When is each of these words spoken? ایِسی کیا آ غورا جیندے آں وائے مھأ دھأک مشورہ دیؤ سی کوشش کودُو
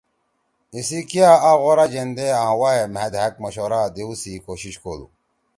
ایِسی 0.73 0.99
کیا 1.09 1.29
آ 1.49 1.51
غورا 1.61 1.85
جیندے 1.93 2.27
آں 2.43 2.53
وائے 2.59 2.83
مھأ 2.93 3.05
دھأک 3.13 3.33
مشورہ 3.43 3.81
دیؤ 3.95 4.11
سی 4.21 4.31
کوشش 4.45 4.73
کودُو 4.83 5.07